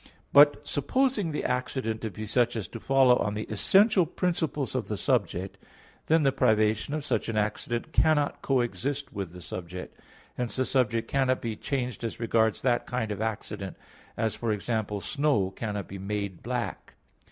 [0.33, 4.87] But supposing the accident to be such as to follow on the essential principles of
[4.87, 5.59] the subject,
[6.07, 9.99] then the privation of such an accident cannot coexist with the subject.
[10.37, 13.77] Hence the subject cannot be changed as regards that kind of accident;
[14.17, 16.95] as, for example, snow cannot be made black.